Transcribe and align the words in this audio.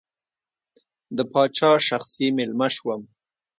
د 1.17 1.19
پاچا 1.31 1.71
شخصي 1.87 2.27
مېلمه 2.37 2.67
شوم. 2.75 3.01